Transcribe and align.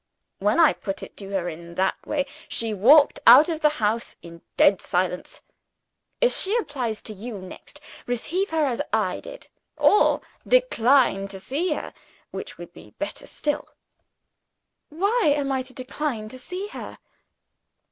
When 0.39 0.59
I 0.59 0.73
put 0.73 1.03
it 1.03 1.15
to 1.17 1.29
her 1.29 1.47
in 1.47 1.75
that 1.75 1.93
way, 2.07 2.25
she 2.49 2.73
walked 2.73 3.19
out 3.27 3.49
of 3.49 3.61
the 3.61 3.69
house 3.77 4.15
in 4.23 4.41
dead 4.57 4.81
silence. 4.81 5.43
If 6.19 6.35
she 6.35 6.57
applies 6.57 7.03
to 7.03 7.13
you 7.13 7.37
next, 7.37 7.79
receive 8.07 8.49
her 8.49 8.65
as 8.65 8.81
I 8.91 9.19
did 9.19 9.45
or 9.77 10.21
decline 10.47 11.27
to 11.27 11.39
see 11.39 11.73
her, 11.73 11.93
which 12.31 12.57
would 12.57 12.73
be 12.73 12.95
better 12.97 13.27
still." 13.27 13.67
"Why 14.89 15.33
am 15.35 15.51
I 15.51 15.61
to 15.61 15.71
decline 15.71 16.29
to 16.29 16.39
see 16.39 16.65
her?" 16.69 16.97